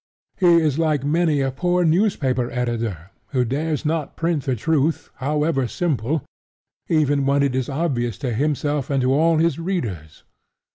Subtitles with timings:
[0.39, 5.67] He is like many a poor newspaper editor, who dares not print the truth, however
[5.67, 6.23] simple,
[6.89, 10.23] even when it is obvious to himself and all his readers.